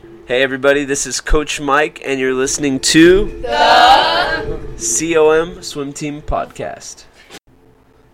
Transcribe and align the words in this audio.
Hey 0.00 0.42
everybody, 0.42 0.84
this 0.86 1.06
is 1.06 1.20
Coach 1.20 1.60
Mike, 1.60 2.00
and 2.02 2.18
you're 2.18 2.32
listening 2.32 2.80
to 2.80 3.26
the 3.42 4.76
COM 4.78 5.62
Swim 5.62 5.92
Team 5.92 6.22
Podcast. 6.22 7.04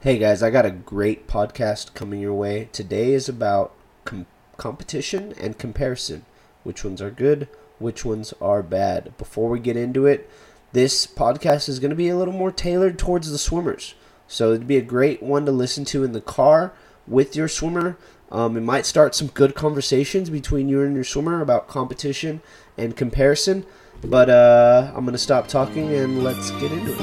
Hey 0.01 0.19
guys, 0.19 0.43
I 0.43 0.51
got 0.51 0.67
a 0.67 0.73
great 0.73 1.29
podcast 1.29 1.95
coming 1.95 2.21
your 2.21 2.35
way. 2.35 2.69
Today 2.73 3.13
is 3.13 3.29
about 3.29 3.73
com- 4.05 4.27
competition 4.57 5.33
and 5.41 5.59
comparison. 5.59 6.25
Which 6.65 6.85
ones 6.85 7.01
are 7.01 7.11
good, 7.11 7.49
which 7.79 8.05
ones 8.05 8.35
are 8.41 8.65
bad. 8.65 9.17
Before 9.17 9.49
we 9.49 9.61
get 9.61 9.77
into 9.77 10.07
it, 10.07 10.29
this 10.73 11.07
podcast 11.07 11.69
is 11.69 11.79
going 11.79 11.91
to 11.91 11.97
be 11.97 12.09
a 12.09 12.17
little 12.17 12.35
more 12.35 12.51
tailored 12.51 12.99
towards 12.99 13.31
the 13.31 13.39
swimmers. 13.39 13.95
So 14.27 14.53
it'd 14.53 14.67
be 14.67 14.79
a 14.79 14.83
great 14.83 15.23
one 15.23 15.47
to 15.47 15.53
listen 15.53 15.85
to 15.87 16.03
in 16.03 16.11
the 16.13 16.21
car 16.21 16.73
with 17.07 17.37
your 17.37 17.47
swimmer 17.47 17.97
um, 18.31 18.57
it 18.57 18.63
might 18.63 18.87
start 18.87 19.15
some 19.15 19.29
good 19.29 19.55
conversations 19.55 20.31
between 20.31 20.69
you 20.69 20.83
and 20.83 20.95
your 20.95 21.05
swimmer 21.05 21.41
about 21.41 21.69
competition 21.69 22.41
and 22.77 22.97
comparison. 22.97 23.65
But 24.03 24.29
uh, 24.29 24.93
I'm 24.95 25.05
going 25.05 25.13
to 25.13 25.19
stop 25.19 25.49
talking 25.49 25.93
and 25.95 26.23
let's 26.23 26.51
get 26.53 26.73
into 26.73 26.93
it. 26.93 26.99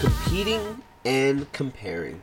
Competing 0.00 0.82
and 1.04 1.52
comparing. 1.52 2.22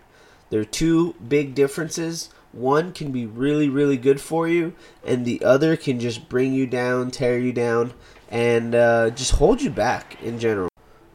There 0.49 0.61
are 0.61 0.65
two 0.65 1.13
big 1.27 1.55
differences. 1.55 2.29
One 2.51 2.93
can 2.93 3.11
be 3.11 3.25
really, 3.25 3.69
really 3.69 3.97
good 3.97 4.21
for 4.21 4.47
you, 4.47 4.73
and 5.03 5.25
the 5.25 5.43
other 5.43 5.75
can 5.75 5.99
just 5.99 6.29
bring 6.29 6.53
you 6.53 6.67
down, 6.67 7.09
tear 7.09 7.39
you 7.39 7.51
down 7.51 7.93
and 8.33 8.73
uh, 8.73 9.11
just 9.11 9.33
hold 9.33 9.61
you 9.61 9.69
back 9.69 10.17
in 10.23 10.39
general. 10.39 10.67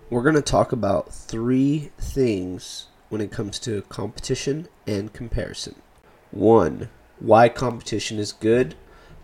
We're 0.08 0.22
going 0.22 0.36
to 0.36 0.40
talk 0.40 0.70
about 0.70 1.12
three 1.12 1.90
things 1.98 2.86
when 3.08 3.20
it 3.20 3.32
comes 3.32 3.58
to 3.60 3.82
competition 3.82 4.68
and 4.86 5.12
comparison. 5.12 5.74
One, 6.30 6.90
why 7.18 7.48
competition 7.48 8.20
is 8.20 8.32
good, 8.32 8.76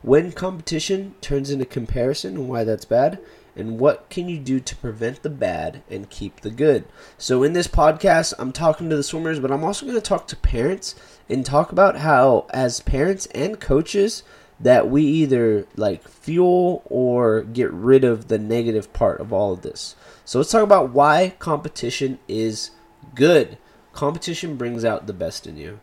when 0.03 0.33
competition 0.33 1.15
turns 1.21 1.51
into 1.51 1.65
comparison 1.65 2.35
and 2.35 2.49
why 2.49 2.65
that's 2.65 2.85
bad, 2.85 3.21
and 3.55 3.79
what 3.79 4.11
can 4.11 4.29
you 4.29 4.41
do 4.41 4.59
to 4.59 4.77
prevent 4.77 5.23
the 5.23 5.31
bad 5.31 5.85
and 5.89 6.11
keep 6.11 6.41
the 6.41 6.51
good. 6.51 6.87
So 7.17 7.45
in 7.45 7.53
this 7.53 7.69
podcast, 7.69 8.35
I'm 8.41 8.51
talking 8.51 8.91
to 8.91 8.97
the 8.97 9.05
swimmers, 9.05 9.39
but 9.39 9.53
I'm 9.53 9.63
also 9.63 9.87
going 9.87 9.97
to 9.97 10.03
talk 10.03 10.27
to 10.27 10.37
parents 10.37 10.97
and 11.29 11.47
talk 11.47 11.71
about 11.71 11.99
how 11.99 12.47
as 12.51 12.81
parents 12.81 13.27
and 13.27 13.61
coaches, 13.61 14.25
that 14.61 14.89
we 14.89 15.03
either 15.03 15.67
like 15.77 16.07
fuel 16.09 16.83
or 16.87 17.43
get 17.43 17.71
rid 17.73 18.05
of 18.05 18.29
the 18.29 18.39
negative 18.39 18.93
part 18.93 19.21
of 19.21 19.33
all 19.33 19.53
of 19.53 19.63
this. 19.63 19.97
So 20.25 20.39
let's 20.39 20.51
talk 20.51 20.63
about 20.63 20.91
why 20.91 21.35
competition 21.39 22.19
is 22.29 22.71
good. 23.15 23.59
Competition 23.93 24.57
brings 24.57 24.85
out 24.85 25.07
the 25.07 25.13
best 25.13 25.47
in 25.47 25.57
you. 25.57 25.81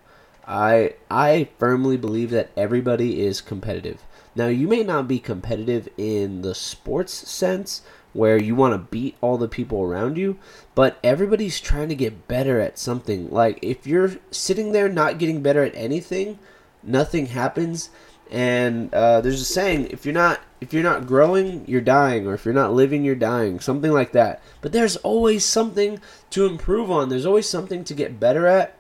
I 0.48 0.96
I 1.10 1.50
firmly 1.60 1.98
believe 1.98 2.32
that 2.32 2.52
everybody 2.58 3.22
is 3.22 3.42
competitive. 3.42 4.04
Now 4.36 4.48
you 4.48 4.68
may 4.68 4.84
not 4.84 5.08
be 5.08 5.20
competitive 5.20 5.88
in 5.98 6.42
the 6.42 6.56
sports 6.56 7.14
sense 7.30 7.82
where 8.14 8.38
you 8.38 8.56
want 8.56 8.74
to 8.74 8.92
beat 8.92 9.16
all 9.22 9.38
the 9.38 9.48
people 9.48 9.82
around 9.82 10.18
you, 10.18 10.38
but 10.76 10.98
everybody's 11.04 11.60
trying 11.60 11.90
to 11.90 11.96
get 11.96 12.28
better 12.28 12.60
at 12.60 12.78
something. 12.78 13.30
Like 13.30 13.60
if 13.62 13.88
you're 13.88 14.18
sitting 14.32 14.72
there 14.72 14.90
not 14.90 15.18
getting 15.18 15.42
better 15.42 15.64
at 15.64 15.76
anything, 15.76 16.40
nothing 16.84 17.28
happens 17.28 17.90
and 18.32 18.94
uh, 18.94 19.22
there's 19.22 19.42
a 19.42 19.46
saying: 19.46 19.88
if 19.92 20.06
you're 20.06 20.14
not 20.14 20.40
if 20.62 20.74
you're 20.74 20.84
not 20.84 21.08
growing, 21.08 21.66
you're 21.68 21.82
dying, 21.82 22.28
or 22.28 22.34
if 22.34 22.46
you're 22.46 22.54
not 22.54 22.74
living, 22.74 23.04
you're 23.04 23.16
dying, 23.16 23.60
something 23.60 23.92
like 23.92 24.12
that. 24.12 24.42
But 24.62 24.72
there's 24.72 24.96
always 24.98 25.44
something 25.44 26.00
to 26.30 26.46
improve 26.46 26.92
on. 26.92 27.10
There's 27.10 27.26
always 27.26 27.50
something 27.50 27.84
to 27.84 27.94
get 27.94 28.20
better 28.20 28.46
at. 28.46 28.76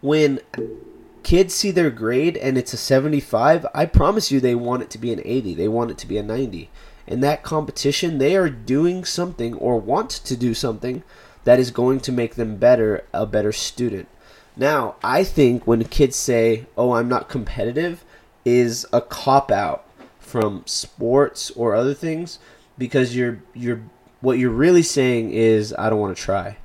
When 0.00 0.40
kids 1.22 1.54
see 1.54 1.70
their 1.70 1.90
grade 1.90 2.36
and 2.36 2.56
it's 2.56 2.72
a 2.72 2.78
75, 2.78 3.66
I 3.74 3.84
promise 3.84 4.30
you 4.32 4.40
they 4.40 4.54
want 4.54 4.82
it 4.82 4.90
to 4.90 4.98
be 4.98 5.12
an 5.12 5.20
80. 5.24 5.54
They 5.54 5.68
want 5.68 5.90
it 5.90 5.98
to 5.98 6.06
be 6.06 6.16
a 6.16 6.22
90. 6.22 6.70
In 7.06 7.20
that 7.20 7.42
competition, 7.42 8.18
they 8.18 8.36
are 8.36 8.48
doing 8.48 9.04
something 9.04 9.54
or 9.54 9.78
want 9.78 10.10
to 10.10 10.36
do 10.36 10.54
something 10.54 11.02
that 11.44 11.58
is 11.58 11.70
going 11.70 12.00
to 12.00 12.12
make 12.12 12.34
them 12.34 12.56
better, 12.56 13.04
a 13.12 13.26
better 13.26 13.52
student. 13.52 14.08
Now, 14.56 14.96
I 15.04 15.22
think 15.22 15.66
when 15.66 15.84
kids 15.84 16.16
say, 16.16 16.64
"Oh, 16.78 16.92
I'm 16.92 17.08
not 17.08 17.28
competitive," 17.28 18.04
is 18.46 18.86
a 18.92 19.00
cop 19.02 19.50
out 19.50 19.84
from 20.18 20.62
sports 20.66 21.50
or 21.50 21.74
other 21.74 21.92
things 21.92 22.38
because 22.78 23.14
you're 23.14 23.42
you're 23.52 23.82
what 24.20 24.38
you're 24.38 24.50
really 24.50 24.82
saying 24.82 25.30
is 25.32 25.74
I 25.78 25.90
don't 25.90 26.00
want 26.00 26.16
to 26.16 26.22
try. 26.22 26.56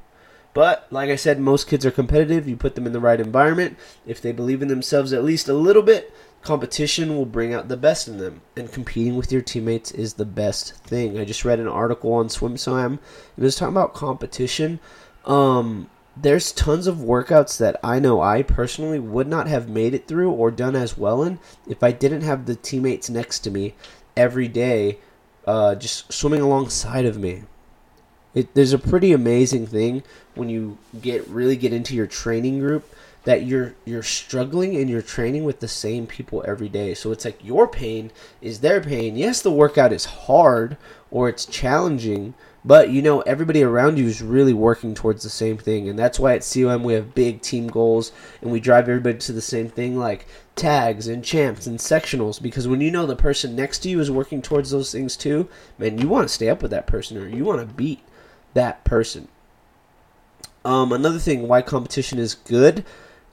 But 0.53 0.87
like 0.91 1.09
I 1.09 1.15
said, 1.15 1.39
most 1.39 1.67
kids 1.67 1.85
are 1.85 1.91
competitive. 1.91 2.47
You 2.47 2.57
put 2.57 2.75
them 2.75 2.85
in 2.85 2.93
the 2.93 2.99
right 2.99 3.19
environment. 3.19 3.77
If 4.05 4.21
they 4.21 4.31
believe 4.31 4.61
in 4.61 4.67
themselves 4.67 5.13
at 5.13 5.23
least 5.23 5.47
a 5.47 5.53
little 5.53 5.81
bit, 5.81 6.13
competition 6.41 7.15
will 7.15 7.25
bring 7.25 7.53
out 7.53 7.69
the 7.69 7.77
best 7.77 8.07
in 8.07 8.17
them. 8.17 8.41
And 8.57 8.71
competing 8.71 9.15
with 9.15 9.31
your 9.31 9.41
teammates 9.41 9.91
is 9.91 10.15
the 10.15 10.25
best 10.25 10.75
thing. 10.83 11.19
I 11.19 11.25
just 11.25 11.45
read 11.45 11.59
an 11.59 11.67
article 11.69 12.13
on 12.13 12.27
SwimSwam. 12.27 12.99
It 13.37 13.43
was 13.43 13.55
talking 13.55 13.73
about 13.73 13.93
competition. 13.93 14.79
Um, 15.23 15.89
there's 16.15 16.51
tons 16.51 16.87
of 16.87 16.97
workouts 16.97 17.57
that 17.57 17.79
I 17.83 17.99
know 17.99 18.21
I 18.21 18.43
personally 18.43 18.99
would 18.99 19.27
not 19.27 19.47
have 19.47 19.69
made 19.69 19.93
it 19.93 20.07
through 20.07 20.31
or 20.31 20.51
done 20.51 20.75
as 20.75 20.97
well 20.97 21.23
in 21.23 21.39
if 21.67 21.83
I 21.83 21.91
didn't 21.91 22.21
have 22.21 22.45
the 22.45 22.55
teammates 22.55 23.09
next 23.09 23.39
to 23.39 23.51
me 23.51 23.75
every 24.17 24.47
day, 24.47 24.99
uh, 25.47 25.75
just 25.75 26.11
swimming 26.11 26.41
alongside 26.41 27.05
of 27.05 27.17
me. 27.17 27.43
It, 28.33 28.53
there's 28.53 28.73
a 28.73 28.79
pretty 28.79 29.11
amazing 29.11 29.67
thing 29.67 30.03
when 30.35 30.49
you 30.49 30.77
get 31.01 31.27
really 31.27 31.55
get 31.55 31.73
into 31.73 31.95
your 31.95 32.07
training 32.07 32.59
group 32.59 32.89
that 33.23 33.45
you're 33.45 33.75
you're 33.85 34.03
struggling 34.03 34.75
and 34.75 34.89
you're 34.89 35.01
training 35.01 35.43
with 35.43 35.59
the 35.59 35.67
same 35.67 36.07
people 36.07 36.43
every 36.47 36.69
day. 36.69 36.93
So 36.93 37.11
it's 37.11 37.25
like 37.25 37.43
your 37.43 37.67
pain 37.67 38.11
is 38.41 38.59
their 38.59 38.81
pain. 38.81 39.15
Yes, 39.15 39.41
the 39.41 39.51
workout 39.51 39.93
is 39.93 40.05
hard 40.05 40.77
or 41.09 41.29
it's 41.29 41.45
challenging, 41.45 42.33
but 42.63 42.89
you 42.89 43.01
know, 43.01 43.21
everybody 43.21 43.63
around 43.63 43.97
you 43.97 44.05
is 44.05 44.21
really 44.21 44.53
working 44.53 44.93
towards 44.93 45.23
the 45.23 45.29
same 45.29 45.57
thing, 45.57 45.89
and 45.89 45.97
that's 45.97 46.19
why 46.19 46.35
at 46.35 46.49
COM 46.53 46.83
we 46.83 46.93
have 46.93 47.15
big 47.15 47.41
team 47.41 47.67
goals 47.67 48.11
and 48.41 48.51
we 48.51 48.59
drive 48.59 48.87
everybody 48.87 49.17
to 49.17 49.33
the 49.33 49.41
same 49.41 49.69
thing, 49.69 49.97
like 49.97 50.27
TAGS 50.55 51.07
and 51.07 51.23
champs 51.23 51.65
and 51.65 51.79
sectionals. 51.79 52.41
Because 52.41 52.67
when 52.67 52.81
you 52.81 52.91
know 52.91 53.05
the 53.05 53.15
person 53.15 53.55
next 53.55 53.79
to 53.79 53.89
you 53.89 53.99
is 53.99 54.11
working 54.11 54.41
towards 54.41 54.69
those 54.69 54.91
things 54.91 55.17
too, 55.17 55.49
man, 55.77 55.97
you 55.97 56.07
want 56.07 56.27
to 56.27 56.33
stay 56.33 56.49
up 56.49 56.61
with 56.61 56.71
that 56.71 56.87
person 56.87 57.17
or 57.17 57.27
you 57.27 57.43
want 57.43 57.67
to 57.67 57.73
beat 57.73 58.03
that 58.53 58.83
person. 58.83 59.27
Um, 60.63 60.91
another 60.91 61.19
thing 61.19 61.47
why 61.47 61.63
competition 61.63 62.19
is 62.19 62.35
good, 62.35 62.85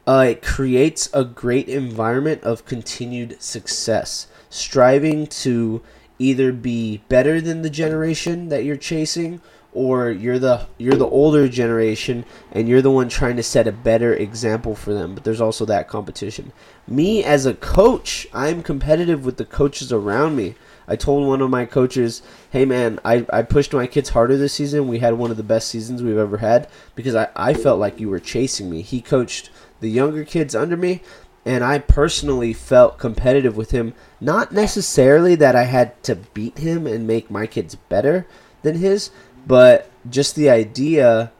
uh, 0.07 0.29
it 0.31 0.43
creates 0.43 1.11
a 1.13 1.23
great 1.23 1.69
environment 1.69 2.43
of 2.43 2.65
continued 2.65 3.43
success, 3.43 4.27
striving 4.49 5.27
to 5.27 5.83
either 6.19 6.53
be 6.53 6.99
better 7.09 7.41
than 7.41 7.63
the 7.63 7.71
generation 7.71 8.49
that 8.49 8.65
you're 8.65 8.77
chasing 8.77 9.41
or 9.73 10.11
you're 10.11 10.39
the 10.39 10.67
you're 10.79 10.97
the 10.97 11.07
older 11.07 11.47
generation 11.49 12.25
and 12.53 12.69
you're 12.69 12.83
the 12.83 12.91
one 12.91 13.09
trying 13.09 13.37
to 13.37 13.43
set 13.43 13.69
a 13.69 13.73
better 13.73 14.15
example 14.15 14.75
for 14.75 14.95
them. 14.95 15.15
But 15.15 15.25
there's 15.25 15.41
also 15.41 15.65
that 15.67 15.89
competition. 15.89 16.53
Me 16.87 17.23
as 17.23 17.47
a 17.47 17.55
coach 17.55 18.27
i'm 18.33 18.63
competitive 18.63 19.25
with 19.25 19.37
the 19.37 19.45
coaches 19.45 19.93
around 19.93 20.37
me. 20.37 20.55
I 20.91 20.97
told 20.97 21.29
one 21.29 21.43
of 21.43 21.51
my 21.51 21.67
coaches 21.67 22.23
hey 22.51 22.65
man 22.65 22.99
i, 23.05 23.27
I 23.31 23.43
pushed 23.43 23.75
my 23.75 23.87
kids 23.87 24.09
harder 24.09 24.37
this 24.37 24.55
season. 24.55 24.89
We 24.89 25.01
had 25.01 25.15
one 25.15 25.31
of 25.31 25.37
the 25.37 25.43
best 25.43 25.69
seasons 25.69 26.03
we've 26.03 26.17
ever 26.17 26.39
had 26.39 26.69
because 26.95 27.15
I, 27.15 27.29
I 27.37 27.55
felt 27.55 27.79
like 27.79 28.01
you 28.01 28.09
were 28.09 28.21
chasing 28.21 28.71
me. 28.71 28.83
He 28.83 29.01
coached 29.01 29.51
the 29.81 29.91
younger 29.91 30.25
kids 30.25 30.55
under 30.57 30.77
me 30.77 31.03
and 31.49 31.65
I 31.65 31.79
personally 31.79 32.53
felt 32.53 32.99
competitive 32.99 33.57
with 33.57 33.71
him. 33.71 33.95
Not 34.21 34.53
necessarily 34.53 35.35
that 35.37 35.57
I 35.57 35.65
had 35.65 36.01
to 36.03 36.15
beat 36.15 36.59
him 36.59 36.87
and 36.87 37.07
make 37.07 37.31
my 37.31 37.47
kids 37.47 37.75
better 37.75 38.27
than 38.61 38.77
his, 38.77 39.11
but 39.47 39.91
just 40.11 40.37
the 40.37 40.51
idea 40.51 41.33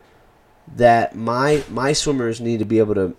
that 0.77 1.15
my 1.15 1.63
my 1.69 1.93
swimmers 1.93 2.41
need 2.41 2.59
to 2.59 2.65
be 2.65 2.79
able 2.79 2.95
to 2.95 3.15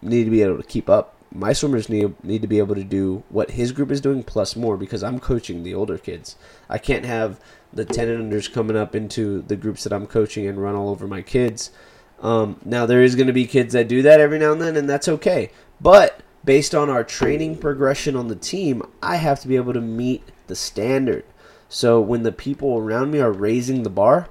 need 0.00 0.24
to 0.24 0.30
be 0.30 0.42
able 0.42 0.56
to 0.56 0.62
keep 0.62 0.88
up. 0.88 1.16
My 1.32 1.52
swimmers 1.52 1.88
need 1.88 2.22
need 2.22 2.42
to 2.42 2.48
be 2.48 2.58
able 2.58 2.76
to 2.76 2.84
do 2.84 3.24
what 3.28 3.50
his 3.50 3.72
group 3.72 3.90
is 3.90 4.00
doing 4.00 4.22
plus 4.22 4.54
more 4.54 4.76
because 4.76 5.02
I'm 5.02 5.18
coaching 5.18 5.64
the 5.64 5.74
older 5.74 5.98
kids. 5.98 6.36
I 6.68 6.78
can't 6.78 7.04
have 7.04 7.40
the 7.72 7.84
ten 7.84 8.08
and 8.08 8.32
unders 8.32 8.52
coming 8.52 8.76
up 8.76 8.94
into 8.94 9.42
the 9.42 9.56
groups 9.56 9.82
that 9.82 9.92
I'm 9.92 10.06
coaching 10.06 10.46
and 10.46 10.62
run 10.62 10.76
all 10.76 10.90
over 10.90 11.08
my 11.08 11.22
kids. 11.22 11.72
Um, 12.20 12.60
now 12.64 12.86
there 12.86 13.02
is 13.02 13.16
going 13.16 13.26
to 13.26 13.32
be 13.32 13.46
kids 13.46 13.72
that 13.72 13.88
do 13.88 14.02
that 14.02 14.20
every 14.20 14.38
now 14.38 14.52
and 14.52 14.62
then, 14.62 14.76
and 14.76 14.88
that's 14.88 15.08
okay. 15.08 15.50
But 15.80 16.20
based 16.44 16.74
on 16.74 16.88
our 16.88 17.04
training 17.04 17.56
progression 17.58 18.16
on 18.16 18.28
the 18.28 18.36
team, 18.36 18.82
I 19.02 19.16
have 19.16 19.40
to 19.40 19.48
be 19.48 19.56
able 19.56 19.72
to 19.74 19.80
meet 19.80 20.22
the 20.46 20.56
standard. 20.56 21.24
So 21.68 22.00
when 22.00 22.22
the 22.22 22.32
people 22.32 22.76
around 22.76 23.10
me 23.10 23.20
are 23.20 23.32
raising 23.32 23.82
the 23.82 23.90
bar, 23.90 24.28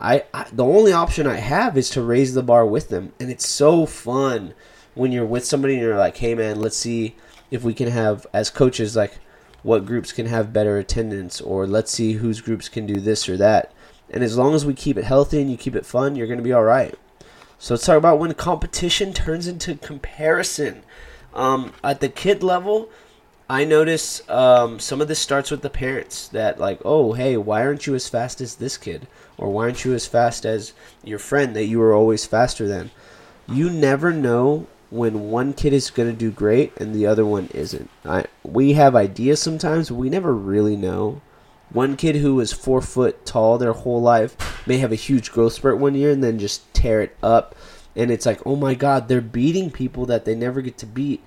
I, 0.00 0.24
I, 0.32 0.46
the 0.52 0.64
only 0.64 0.92
option 0.92 1.26
I 1.26 1.36
have 1.36 1.76
is 1.76 1.90
to 1.90 2.02
raise 2.02 2.34
the 2.34 2.42
bar 2.42 2.64
with 2.64 2.88
them, 2.88 3.12
and 3.18 3.30
it's 3.30 3.46
so 3.46 3.84
fun 3.84 4.54
when 4.94 5.12
you're 5.12 5.26
with 5.26 5.44
somebody 5.44 5.74
and 5.74 5.82
you're 5.82 5.98
like, 5.98 6.16
"Hey 6.16 6.34
man, 6.34 6.60
let's 6.60 6.76
see 6.76 7.16
if 7.50 7.64
we 7.64 7.74
can 7.74 7.88
have 7.88 8.26
as 8.32 8.50
coaches 8.50 8.94
like 8.94 9.18
what 9.62 9.86
groups 9.86 10.12
can 10.12 10.26
have 10.26 10.52
better 10.52 10.78
attendance 10.78 11.40
or 11.40 11.66
let's 11.66 11.90
see 11.90 12.12
whose 12.14 12.40
groups 12.40 12.68
can 12.68 12.86
do 12.86 13.00
this 13.00 13.28
or 13.28 13.36
that." 13.38 13.72
And 14.10 14.22
as 14.22 14.38
long 14.38 14.54
as 14.54 14.64
we 14.64 14.72
keep 14.72 14.96
it 14.96 15.04
healthy 15.04 15.40
and 15.40 15.50
you 15.50 15.56
keep 15.56 15.76
it 15.76 15.84
fun, 15.84 16.14
you're 16.16 16.26
going 16.26 16.38
to 16.38 16.44
be 16.44 16.52
all 16.52 16.64
right. 16.64 16.94
So 17.58 17.74
let's 17.74 17.84
talk 17.84 17.98
about 17.98 18.20
when 18.20 18.32
competition 18.34 19.12
turns 19.12 19.48
into 19.48 19.74
comparison. 19.74 20.84
Um, 21.34 21.72
at 21.84 22.00
the 22.00 22.08
kid 22.08 22.42
level, 22.42 22.88
I 23.50 23.64
notice 23.64 24.28
um, 24.28 24.78
some 24.78 25.00
of 25.00 25.08
this 25.08 25.18
starts 25.18 25.50
with 25.50 25.62
the 25.62 25.70
parents 25.70 26.28
that 26.28 26.58
like, 26.58 26.80
oh, 26.84 27.14
hey, 27.14 27.36
why 27.36 27.62
aren't 27.62 27.86
you 27.86 27.94
as 27.94 28.08
fast 28.08 28.40
as 28.40 28.56
this 28.56 28.76
kid, 28.76 29.06
or 29.38 29.50
why 29.50 29.64
aren't 29.64 29.84
you 29.84 29.94
as 29.94 30.06
fast 30.06 30.44
as 30.44 30.74
your 31.02 31.18
friend 31.18 31.56
that 31.56 31.64
you 31.64 31.78
were 31.78 31.94
always 31.94 32.26
faster 32.26 32.68
than? 32.68 32.90
You 33.46 33.70
never 33.70 34.12
know 34.12 34.66
when 34.90 35.30
one 35.30 35.52
kid 35.52 35.72
is 35.72 35.90
going 35.90 36.10
to 36.10 36.16
do 36.16 36.30
great 36.30 36.76
and 36.76 36.94
the 36.94 37.06
other 37.06 37.24
one 37.24 37.48
isn't. 37.54 37.88
I, 38.04 38.26
we 38.42 38.74
have 38.74 38.94
ideas 38.94 39.40
sometimes, 39.40 39.88
but 39.88 39.96
we 39.96 40.10
never 40.10 40.34
really 40.34 40.76
know. 40.76 41.20
One 41.70 41.96
kid 41.96 42.16
who 42.16 42.34
was 42.34 42.52
four 42.52 42.80
foot 42.80 43.26
tall 43.26 43.58
their 43.58 43.72
whole 43.72 44.00
life 44.00 44.66
may 44.66 44.78
have 44.78 44.92
a 44.92 44.96
huge 44.96 45.30
growth 45.30 45.54
spurt 45.54 45.78
one 45.78 45.94
year 45.94 46.10
and 46.10 46.24
then 46.24 46.38
just 46.38 46.72
tear 46.72 47.02
it 47.02 47.16
up. 47.22 47.54
And 47.98 48.12
it's 48.12 48.24
like, 48.24 48.40
oh 48.46 48.56
my 48.56 48.74
God, 48.74 49.08
they're 49.08 49.20
beating 49.20 49.70
people 49.72 50.06
that 50.06 50.24
they 50.24 50.36
never 50.36 50.62
get 50.62 50.78
to 50.78 50.86
beat. 50.86 51.22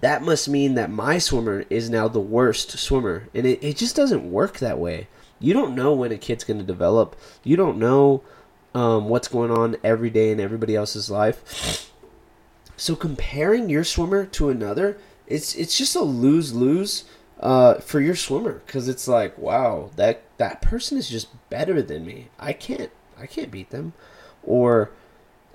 That 0.00 0.22
must 0.22 0.48
mean 0.48 0.74
that 0.74 0.90
my 0.90 1.18
swimmer 1.18 1.64
is 1.70 1.88
now 1.88 2.08
the 2.08 2.20
worst 2.20 2.78
swimmer. 2.78 3.28
And 3.34 3.46
it, 3.46 3.64
it 3.64 3.76
just 3.78 3.96
doesn't 3.96 4.30
work 4.30 4.58
that 4.58 4.78
way. 4.78 5.08
You 5.38 5.54
don't 5.54 5.74
know 5.74 5.94
when 5.94 6.12
a 6.12 6.18
kid's 6.18 6.44
going 6.44 6.60
to 6.60 6.64
develop. 6.64 7.16
You 7.42 7.56
don't 7.56 7.78
know 7.78 8.22
um, 8.74 9.08
what's 9.08 9.28
going 9.28 9.50
on 9.50 9.76
every 9.82 10.10
day 10.10 10.30
in 10.30 10.40
everybody 10.40 10.76
else's 10.76 11.10
life. 11.10 11.90
So 12.76 12.94
comparing 12.94 13.70
your 13.70 13.84
swimmer 13.84 14.26
to 14.26 14.50
another, 14.50 14.98
it's 15.26 15.54
it's 15.54 15.76
just 15.76 15.96
a 15.96 16.02
lose 16.02 16.52
lose 16.52 17.04
uh, 17.40 17.74
for 17.74 18.00
your 18.00 18.16
swimmer 18.16 18.62
because 18.66 18.88
it's 18.88 19.08
like, 19.08 19.36
wow, 19.38 19.90
that 19.96 20.22
that 20.36 20.60
person 20.60 20.98
is 20.98 21.08
just 21.08 21.28
better 21.48 21.80
than 21.82 22.04
me. 22.04 22.28
I 22.38 22.52
can't 22.52 22.90
I 23.18 23.26
can't 23.26 23.50
beat 23.50 23.70
them, 23.70 23.92
or 24.42 24.90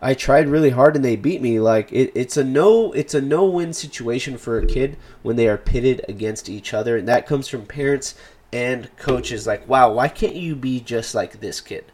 I 0.01 0.13
tried 0.13 0.49
really 0.49 0.71
hard 0.71 0.95
and 0.95 1.05
they 1.05 1.15
beat 1.15 1.41
me. 1.41 1.59
Like 1.59 1.91
it, 1.91 2.11
it's 2.15 2.37
a 2.37 2.43
no 2.43 2.91
it's 2.91 3.13
a 3.13 3.21
no 3.21 3.45
win 3.45 3.73
situation 3.73 4.37
for 4.37 4.57
a 4.57 4.65
kid 4.65 4.97
when 5.21 5.35
they 5.35 5.47
are 5.47 5.57
pitted 5.57 6.03
against 6.07 6.49
each 6.49 6.73
other, 6.73 6.97
and 6.97 7.07
that 7.07 7.27
comes 7.27 7.47
from 7.47 7.65
parents 7.65 8.15
and 8.51 8.95
coaches. 8.97 9.47
Like, 9.47 9.67
wow, 9.67 9.91
why 9.91 10.07
can't 10.07 10.35
you 10.35 10.55
be 10.55 10.79
just 10.79 11.15
like 11.15 11.39
this 11.39 11.61
kid? 11.61 11.91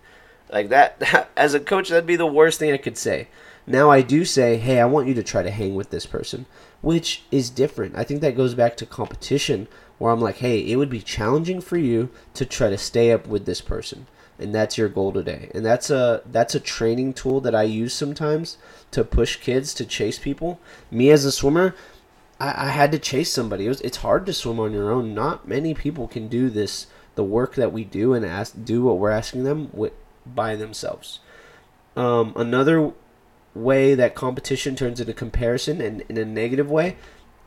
Like 0.51 0.69
that, 0.69 0.99
that 0.99 1.29
as 1.35 1.53
a 1.53 1.59
coach, 1.59 1.89
that'd 1.89 2.05
be 2.05 2.15
the 2.15 2.25
worst 2.25 2.59
thing 2.59 2.71
I 2.71 2.77
could 2.77 2.97
say. 2.97 3.27
Now 3.67 3.91
I 3.91 4.01
do 4.01 4.25
say, 4.25 4.57
hey, 4.57 4.79
I 4.79 4.85
want 4.85 5.07
you 5.07 5.13
to 5.13 5.23
try 5.23 5.43
to 5.43 5.51
hang 5.51 5.75
with 5.75 5.91
this 5.91 6.05
person, 6.05 6.47
which 6.81 7.23
is 7.31 7.49
different. 7.49 7.95
I 7.95 8.03
think 8.03 8.21
that 8.21 8.35
goes 8.35 8.55
back 8.55 8.75
to 8.77 8.85
competition 8.85 9.67
where 9.99 10.11
I'm 10.11 10.19
like, 10.19 10.37
hey, 10.37 10.59
it 10.59 10.77
would 10.77 10.89
be 10.89 10.99
challenging 10.99 11.61
for 11.61 11.77
you 11.77 12.09
to 12.33 12.45
try 12.45 12.69
to 12.69 12.77
stay 12.77 13.11
up 13.11 13.27
with 13.27 13.45
this 13.45 13.61
person. 13.61 14.07
And 14.41 14.53
that's 14.55 14.77
your 14.77 14.89
goal 14.89 15.11
today. 15.11 15.51
And 15.53 15.65
that's 15.65 15.89
a 15.89 16.21
that's 16.25 16.55
a 16.55 16.59
training 16.59 17.13
tool 17.13 17.41
that 17.41 17.55
I 17.55 17.63
use 17.63 17.93
sometimes 17.93 18.57
to 18.91 19.03
push 19.03 19.37
kids 19.37 19.73
to 19.75 19.85
chase 19.85 20.19
people. 20.19 20.59
Me 20.89 21.09
as 21.11 21.25
a 21.25 21.31
swimmer, 21.31 21.75
I, 22.39 22.67
I 22.67 22.69
had 22.69 22.91
to 22.91 22.99
chase 22.99 23.31
somebody. 23.31 23.65
It 23.65 23.69
was, 23.69 23.81
it's 23.81 23.97
hard 23.97 24.25
to 24.25 24.33
swim 24.33 24.59
on 24.59 24.73
your 24.73 24.91
own. 24.91 25.13
Not 25.13 25.47
many 25.47 25.73
people 25.73 26.07
can 26.07 26.27
do 26.27 26.49
this, 26.49 26.87
the 27.15 27.23
work 27.23 27.55
that 27.55 27.71
we 27.71 27.83
do, 27.83 28.13
and 28.13 28.25
ask 28.25 28.53
do 28.63 28.83
what 28.83 28.97
we're 28.97 29.11
asking 29.11 29.43
them 29.43 29.69
with, 29.73 29.93
by 30.25 30.55
themselves. 30.55 31.19
Um, 31.95 32.33
another 32.35 32.91
way 33.53 33.95
that 33.95 34.15
competition 34.15 34.75
turns 34.75 34.99
into 34.99 35.13
comparison 35.13 35.81
and 35.81 36.01
in 36.09 36.17
a 36.17 36.25
negative 36.25 36.71
way 36.71 36.95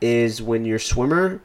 is 0.01 0.41
when 0.41 0.65
your 0.65 0.77
swimmer 0.79 1.41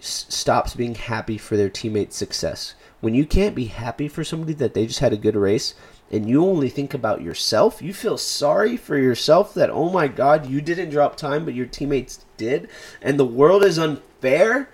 s- 0.00 0.26
stops 0.28 0.74
being 0.74 0.94
happy 0.94 1.36
for 1.36 1.56
their 1.56 1.68
teammate's 1.68 2.16
success. 2.16 2.74
When 3.00 3.14
you 3.14 3.26
can't 3.26 3.54
be 3.54 3.66
happy 3.66 4.08
for 4.08 4.24
somebody 4.24 4.54
that 4.54 4.74
they 4.74 4.86
just 4.86 4.98
had 4.98 5.12
a 5.12 5.16
good 5.16 5.36
race 5.36 5.74
and 6.10 6.28
you 6.28 6.44
only 6.44 6.68
think 6.68 6.94
about 6.94 7.22
yourself, 7.22 7.80
you 7.80 7.94
feel 7.94 8.18
sorry 8.18 8.76
for 8.76 8.98
yourself 8.98 9.54
that, 9.54 9.70
oh 9.70 9.90
my 9.90 10.08
God, 10.08 10.46
you 10.46 10.60
didn't 10.60 10.90
drop 10.90 11.16
time, 11.16 11.44
but 11.44 11.54
your 11.54 11.66
teammates 11.66 12.24
did, 12.36 12.68
and 13.00 13.18
the 13.18 13.24
world 13.24 13.62
is 13.62 13.78
unfair. 13.78 14.68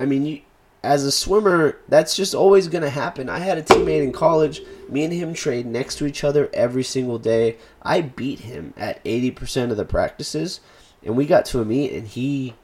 I 0.00 0.06
mean, 0.06 0.26
you, 0.26 0.40
as 0.82 1.04
a 1.04 1.12
swimmer, 1.12 1.76
that's 1.88 2.16
just 2.16 2.34
always 2.34 2.66
going 2.68 2.82
to 2.82 2.90
happen. 2.90 3.28
I 3.28 3.38
had 3.38 3.58
a 3.58 3.62
teammate 3.62 4.02
in 4.02 4.12
college. 4.12 4.62
Me 4.88 5.04
and 5.04 5.12
him 5.12 5.34
trade 5.34 5.66
next 5.66 5.96
to 5.96 6.06
each 6.06 6.24
other 6.24 6.48
every 6.54 6.82
single 6.82 7.18
day. 7.18 7.58
I 7.82 8.00
beat 8.00 8.40
him 8.40 8.72
at 8.76 9.04
80% 9.04 9.70
of 9.70 9.76
the 9.76 9.84
practices, 9.84 10.60
and 11.04 11.16
we 11.16 11.26
got 11.26 11.44
to 11.46 11.60
a 11.60 11.64
meet, 11.64 11.92
and 11.92 12.08
he 12.08 12.54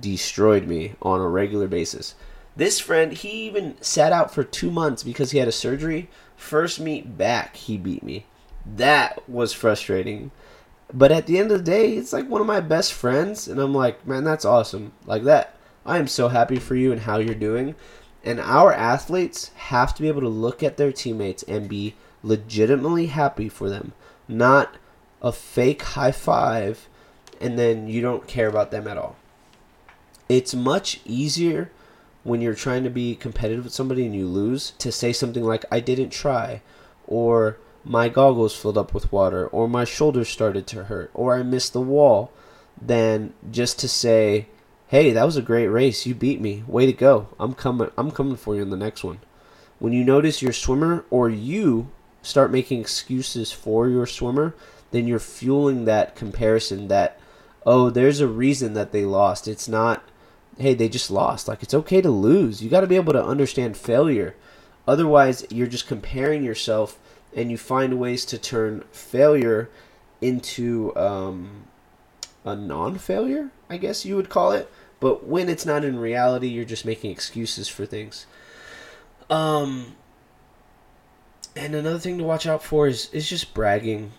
destroyed 0.00 0.66
me 0.66 0.94
on 1.00 1.20
a 1.20 1.28
regular 1.28 1.66
basis. 1.66 2.14
This 2.56 2.78
friend, 2.78 3.12
he 3.12 3.30
even 3.46 3.76
sat 3.80 4.12
out 4.12 4.34
for 4.34 4.44
two 4.44 4.70
months 4.70 5.02
because 5.02 5.30
he 5.30 5.38
had 5.38 5.48
a 5.48 5.52
surgery. 5.52 6.08
First 6.36 6.80
meet 6.80 7.16
back, 7.16 7.56
he 7.56 7.78
beat 7.78 8.02
me. 8.02 8.26
That 8.66 9.28
was 9.28 9.52
frustrating. 9.52 10.30
But 10.92 11.10
at 11.12 11.26
the 11.26 11.38
end 11.38 11.50
of 11.50 11.64
the 11.64 11.70
day, 11.70 11.96
it's 11.96 12.12
like 12.12 12.28
one 12.28 12.40
of 12.40 12.46
my 12.46 12.60
best 12.60 12.92
friends, 12.92 13.48
and 13.48 13.58
I'm 13.58 13.74
like, 13.74 14.06
man, 14.06 14.24
that's 14.24 14.44
awesome. 14.44 14.92
Like 15.06 15.24
that 15.24 15.56
I 15.84 15.98
am 15.98 16.06
so 16.06 16.28
happy 16.28 16.58
for 16.58 16.76
you 16.76 16.92
and 16.92 17.02
how 17.02 17.18
you're 17.18 17.34
doing. 17.34 17.74
And 18.24 18.38
our 18.38 18.72
athletes 18.72 19.50
have 19.54 19.94
to 19.94 20.02
be 20.02 20.08
able 20.08 20.20
to 20.20 20.28
look 20.28 20.62
at 20.62 20.76
their 20.76 20.92
teammates 20.92 21.42
and 21.44 21.68
be 21.68 21.94
legitimately 22.22 23.06
happy 23.06 23.48
for 23.48 23.68
them, 23.68 23.94
not 24.28 24.76
a 25.20 25.32
fake 25.32 25.82
high 25.82 26.12
five 26.12 26.88
and 27.42 27.58
then 27.58 27.88
you 27.88 28.00
don't 28.00 28.28
care 28.28 28.46
about 28.46 28.70
them 28.70 28.86
at 28.86 28.96
all. 28.96 29.16
It's 30.28 30.54
much 30.54 31.00
easier 31.04 31.70
when 32.24 32.40
you're 32.40 32.54
trying 32.54 32.84
to 32.84 32.90
be 32.90 33.14
competitive 33.14 33.64
with 33.64 33.72
somebody 33.72 34.06
and 34.06 34.14
you 34.14 34.26
lose 34.26 34.72
to 34.78 34.92
say 34.92 35.12
something 35.12 35.42
like, 35.42 35.64
I 35.70 35.80
didn't 35.80 36.10
try, 36.10 36.62
or 37.06 37.58
my 37.84 38.08
goggles 38.08 38.54
filled 38.54 38.78
up 38.78 38.94
with 38.94 39.12
water, 39.12 39.46
or 39.48 39.68
my 39.68 39.84
shoulders 39.84 40.28
started 40.28 40.66
to 40.68 40.84
hurt, 40.84 41.10
or 41.14 41.34
I 41.34 41.42
missed 41.42 41.72
the 41.72 41.80
wall, 41.80 42.30
than 42.80 43.32
just 43.50 43.78
to 43.80 43.88
say, 43.88 44.46
hey, 44.88 45.10
that 45.10 45.24
was 45.24 45.36
a 45.36 45.42
great 45.42 45.68
race. 45.68 46.06
You 46.06 46.14
beat 46.14 46.40
me. 46.40 46.62
Way 46.66 46.86
to 46.86 46.92
go. 46.92 47.28
I'm 47.40 47.54
coming 47.54 47.90
I'm 47.96 48.10
coming 48.10 48.36
for 48.36 48.54
you 48.54 48.62
in 48.62 48.70
the 48.70 48.76
next 48.76 49.02
one. 49.02 49.20
When 49.78 49.92
you 49.92 50.04
notice 50.04 50.42
your 50.42 50.52
swimmer 50.52 51.04
or 51.10 51.30
you 51.30 51.90
start 52.20 52.52
making 52.52 52.80
excuses 52.80 53.52
for 53.52 53.88
your 53.88 54.06
swimmer, 54.06 54.54
then 54.90 55.06
you're 55.08 55.18
fueling 55.18 55.86
that 55.86 56.14
comparison 56.14 56.88
that 56.88 57.18
oh, 57.64 57.90
there's 57.90 58.20
a 58.20 58.28
reason 58.28 58.74
that 58.74 58.92
they 58.92 59.04
lost. 59.04 59.48
It's 59.48 59.68
not 59.68 60.02
hey, 60.58 60.74
they 60.74 60.88
just 60.88 61.10
lost. 61.10 61.48
Like 61.48 61.62
it's 61.62 61.74
okay 61.74 62.00
to 62.00 62.10
lose. 62.10 62.62
You 62.62 62.70
got 62.70 62.80
to 62.80 62.86
be 62.86 62.96
able 62.96 63.12
to 63.12 63.24
understand 63.24 63.76
failure. 63.76 64.34
Otherwise, 64.86 65.46
you're 65.50 65.66
just 65.66 65.86
comparing 65.86 66.42
yourself 66.42 66.98
and 67.34 67.50
you 67.50 67.56
find 67.56 67.98
ways 67.98 68.24
to 68.26 68.38
turn 68.38 68.84
failure 68.92 69.70
into 70.20 70.94
um, 70.96 71.64
a 72.44 72.54
non-failure, 72.54 73.50
I 73.70 73.76
guess 73.76 74.04
you 74.04 74.16
would 74.16 74.28
call 74.28 74.52
it 74.52 74.70
but 75.02 75.26
when 75.26 75.48
it's 75.48 75.66
not 75.66 75.84
in 75.84 75.98
reality, 75.98 76.46
you're 76.46 76.64
just 76.64 76.84
making 76.84 77.10
excuses 77.10 77.66
for 77.66 77.84
things. 77.84 78.24
Um, 79.28 79.96
and 81.56 81.74
another 81.74 81.98
thing 81.98 82.18
to 82.18 82.24
watch 82.24 82.46
out 82.46 82.62
for 82.62 82.86
is 82.86 83.10
is 83.12 83.28
just 83.28 83.52
bragging 83.52 84.12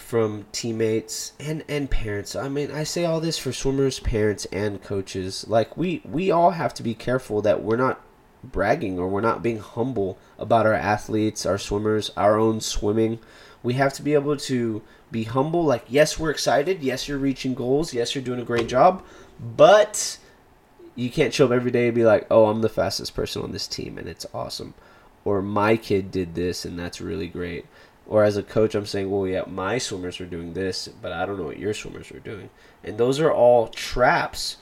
from 0.00 0.46
teammates 0.50 1.32
and 1.38 1.62
and 1.68 1.90
parents. 1.90 2.34
I 2.34 2.48
mean, 2.48 2.70
I 2.72 2.84
say 2.84 3.04
all 3.04 3.20
this 3.20 3.38
for 3.38 3.52
swimmers, 3.52 4.00
parents, 4.00 4.46
and 4.46 4.82
coaches. 4.82 5.46
Like 5.46 5.76
we 5.76 6.02
we 6.04 6.30
all 6.30 6.52
have 6.52 6.74
to 6.74 6.82
be 6.82 6.94
careful 6.94 7.42
that 7.42 7.62
we're 7.62 7.76
not 7.76 8.00
bragging 8.42 8.98
or 8.98 9.08
we're 9.08 9.20
not 9.20 9.42
being 9.42 9.58
humble 9.58 10.18
about 10.38 10.66
our 10.66 10.74
athletes, 10.74 11.44
our 11.46 11.58
swimmers, 11.58 12.10
our 12.16 12.38
own 12.38 12.60
swimming. 12.60 13.18
We 13.62 13.74
have 13.74 13.92
to 13.94 14.02
be 14.02 14.14
able 14.14 14.36
to 14.38 14.82
be 15.12 15.24
humble 15.24 15.64
like 15.64 15.84
yes, 15.88 16.18
we're 16.18 16.30
excited, 16.30 16.82
yes, 16.82 17.06
you're 17.06 17.18
reaching 17.18 17.54
goals, 17.54 17.94
yes, 17.94 18.14
you're 18.14 18.24
doing 18.24 18.40
a 18.40 18.44
great 18.44 18.68
job, 18.68 19.04
but 19.38 20.18
you 20.96 21.10
can't 21.10 21.34
show 21.34 21.46
up 21.46 21.52
every 21.52 21.70
day 21.70 21.86
and 21.86 21.94
be 21.94 22.04
like, 22.04 22.26
"Oh, 22.30 22.46
I'm 22.46 22.62
the 22.62 22.68
fastest 22.68 23.14
person 23.14 23.42
on 23.42 23.52
this 23.52 23.68
team 23.68 23.98
and 23.98 24.08
it's 24.08 24.26
awesome," 24.34 24.74
or 25.24 25.42
"My 25.42 25.76
kid 25.76 26.10
did 26.10 26.34
this 26.34 26.64
and 26.64 26.78
that's 26.78 27.00
really 27.00 27.28
great." 27.28 27.66
Or 28.10 28.24
as 28.24 28.36
a 28.36 28.42
coach, 28.42 28.74
I'm 28.74 28.84
saying, 28.84 29.10
"Well, 29.10 29.26
yeah, 29.26 29.44
my 29.46 29.78
swimmers 29.78 30.20
are 30.20 30.26
doing 30.26 30.52
this, 30.52 30.88
but 30.88 31.12
I 31.12 31.24
don't 31.24 31.38
know 31.38 31.46
what 31.46 31.58
your 31.58 31.72
swimmers 31.72 32.10
are 32.10 32.18
doing." 32.18 32.50
And 32.84 32.98
those 32.98 33.20
are 33.20 33.32
all 33.32 33.68
traps 33.68 34.58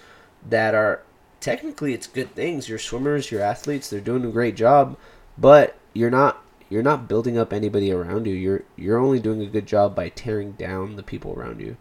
that 0.49 0.75
are 0.75 1.01
technically 1.41 1.95
it's 1.95 2.07
good 2.07 2.35
things. 2.35 2.69
Your 2.69 2.79
swimmers, 2.79 3.31
your 3.31 3.43
athletes, 3.43 3.89
they're 3.89 4.01
doing 4.01 4.25
a 4.25 4.31
great 4.31 4.55
job, 4.55 4.97
but 5.37 5.77
you're 5.95 6.11
not 6.11 6.43
you're 6.71 6.83
not 6.83 7.09
building 7.09 7.39
up 7.39 7.53
anybody 7.53 7.91
around 7.91 8.27
you. 8.27 8.35
You're 8.35 8.65
you're 8.77 8.99
only 8.99 9.21
doing 9.21 9.41
a 9.43 9.47
good 9.47 9.67
job 9.67 9.95
by 9.95 10.11
tearing 10.11 10.53
down 10.53 10.97
the 10.97 11.03
people 11.03 11.33
around 11.33 11.61
you. 11.61 11.77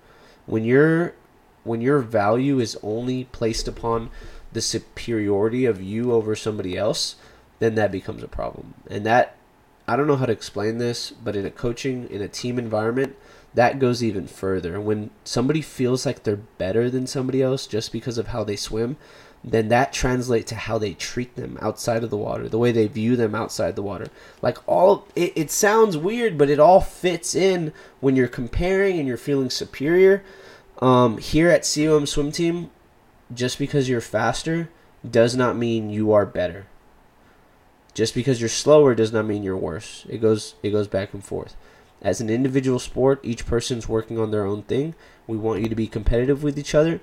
When 0.45 0.63
you're 0.63 1.13
when 1.63 1.81
your 1.81 1.99
value 1.99 2.59
is 2.59 2.77
only 2.81 3.25
placed 3.25 3.67
upon 3.67 4.09
the 4.53 4.61
superiority 4.61 5.65
of 5.65 5.81
you 5.81 6.13
over 6.13 6.35
somebody 6.35 6.77
else, 6.77 7.17
then 7.59 7.75
that 7.75 7.91
becomes 7.91 8.23
a 8.23 8.27
problem. 8.27 8.73
And 8.89 9.05
that 9.05 9.35
I 9.87 9.95
don't 9.95 10.07
know 10.07 10.17
how 10.17 10.25
to 10.25 10.33
explain 10.33 10.77
this, 10.79 11.11
but 11.11 11.35
in 11.35 11.45
a 11.45 11.51
coaching 11.51 12.09
in 12.09 12.21
a 12.21 12.27
team 12.27 12.59
environment, 12.59 13.15
that 13.53 13.79
goes 13.79 14.03
even 14.03 14.27
further. 14.27 14.79
When 14.81 15.11
somebody 15.23 15.61
feels 15.61 16.05
like 16.05 16.23
they're 16.23 16.35
better 16.35 16.89
than 16.89 17.07
somebody 17.07 17.41
else 17.41 17.65
just 17.65 17.91
because 17.91 18.17
of 18.17 18.27
how 18.27 18.43
they 18.43 18.57
swim, 18.57 18.97
then 19.43 19.69
that 19.69 19.93
translates 19.93 20.49
to 20.49 20.55
how 20.55 20.77
they 20.77 20.93
treat 20.93 21.35
them 21.35 21.57
outside 21.61 22.03
of 22.03 22.09
the 22.09 22.17
water, 22.17 22.49
the 22.49 22.57
way 22.57 22.71
they 22.71 22.87
view 22.87 23.15
them 23.15 23.33
outside 23.33 23.75
the 23.75 23.81
water. 23.81 24.07
Like 24.41 24.57
all, 24.67 25.07
it, 25.15 25.31
it 25.35 25.51
sounds 25.51 25.95
weird, 25.95 26.37
but 26.37 26.49
it 26.49 26.59
all 26.59 26.81
fits 26.81 27.33
in 27.33 27.71
when 28.01 28.15
you're 28.15 28.27
comparing 28.27 28.99
and 28.99 29.07
you're 29.07 29.17
feeling 29.17 29.49
superior. 29.49 30.23
Um, 30.79 31.17
here 31.17 31.49
at 31.49 31.63
COM 31.63 32.05
Swim 32.05 32.31
Team, 32.31 32.71
just 33.33 33.57
because 33.57 33.87
you're 33.87 34.01
faster 34.01 34.69
does 35.09 35.35
not 35.35 35.55
mean 35.55 35.89
you 35.89 36.11
are 36.11 36.25
better. 36.25 36.67
Just 37.97 38.13
because 38.13 38.39
you're 38.39 38.47
slower 38.47 38.93
does 38.93 39.11
not 39.11 39.25
mean 39.25 39.41
you're 39.41 39.57
worse. 39.57 40.05
It 40.07 40.19
goes 40.19 40.53
it 40.61 40.69
goes 40.69 40.87
back 40.87 41.15
and 41.15 41.23
forth. 41.23 41.55
As 41.99 42.21
an 42.21 42.29
individual 42.29 42.77
sport, 42.77 43.19
each 43.23 43.47
person's 43.47 43.89
working 43.89 44.19
on 44.19 44.29
their 44.29 44.45
own 44.45 44.61
thing. 44.61 44.93
We 45.25 45.35
want 45.35 45.63
you 45.63 45.67
to 45.67 45.73
be 45.73 45.87
competitive 45.87 46.43
with 46.43 46.59
each 46.59 46.75
other, 46.75 47.01